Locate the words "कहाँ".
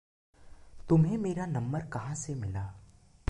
1.79-2.15